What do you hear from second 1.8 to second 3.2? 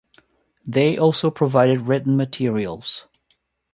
written materials.